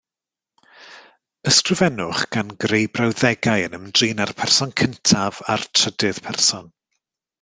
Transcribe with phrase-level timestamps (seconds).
[1.51, 6.73] Ysgrifennwch gan greu brawddegau yn ymdrin â'r person cyntaf a'r trydydd person.